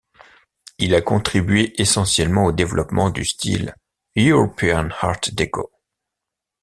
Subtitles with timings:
[0.79, 3.75] Il a contribué essentiellement au développement du style
[4.17, 5.71] European Art-Déco.